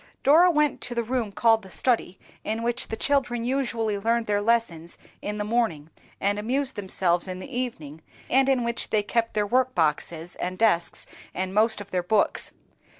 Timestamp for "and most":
11.35-11.79